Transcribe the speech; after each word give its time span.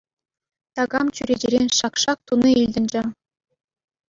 Такам 0.77 1.05
чӳречерен 1.15 1.67
шак-шак 1.77 2.19
туни 2.27 2.49
илтӗнчӗ. 2.63 3.01